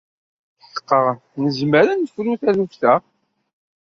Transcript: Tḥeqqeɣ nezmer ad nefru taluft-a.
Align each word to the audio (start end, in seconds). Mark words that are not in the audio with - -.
Tḥeqqeɣ 0.63 1.05
nezmer 1.43 1.85
ad 1.93 1.97
nefru 1.99 2.33
taluft-a. 2.41 2.93